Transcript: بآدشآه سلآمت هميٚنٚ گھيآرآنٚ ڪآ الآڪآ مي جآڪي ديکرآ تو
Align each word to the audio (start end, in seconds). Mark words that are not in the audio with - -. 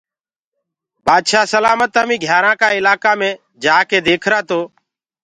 بآدشآه 1.05 1.49
سلآمت 1.53 1.91
هميٚنٚ 2.01 2.21
گھيآرآنٚ 2.23 2.59
ڪآ 2.61 2.67
الآڪآ 2.77 3.13
مي 3.19 3.31
جآڪي 3.63 3.97
ديکرآ 4.07 4.39
تو 4.49 4.59